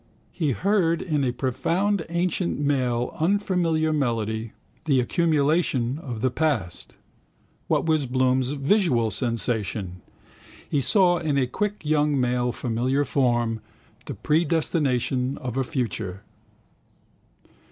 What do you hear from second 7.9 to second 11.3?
Bloom's visual sensation? He saw